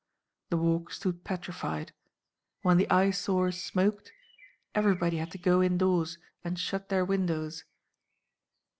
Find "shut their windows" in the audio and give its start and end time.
6.57-7.65